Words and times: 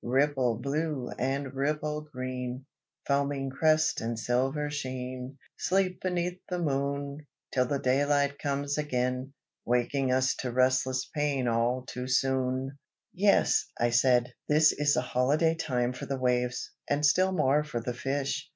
"Ripple 0.03 0.57
blue 0.57 1.11
and 1.19 1.53
ripple 1.53 2.01
green, 2.01 2.65
Foaming 3.05 3.51
crest 3.51 4.01
and 4.01 4.17
silver 4.17 4.67
sheen, 4.71 5.37
Sleep 5.59 6.01
beneath 6.01 6.39
the 6.49 6.57
moon! 6.57 7.27
Till 7.53 7.67
the 7.67 7.77
daylight 7.77 8.39
comes 8.39 8.79
again, 8.79 9.35
Waking 9.63 10.11
us 10.11 10.33
to 10.37 10.49
restless 10.51 11.05
pain 11.13 11.47
All 11.47 11.83
too 11.83 12.07
soon." 12.07 12.79
"Yes," 13.13 13.67
I 13.79 13.91
said, 13.91 14.33
"this 14.49 14.71
is 14.71 14.95
a 14.95 15.01
holiday 15.01 15.53
time 15.53 15.93
for 15.93 16.07
the 16.07 16.17
waves, 16.17 16.71
and 16.89 17.05
still 17.05 17.31
more 17.31 17.63
for 17.63 17.79
the 17.79 17.93
fish. 17.93 18.49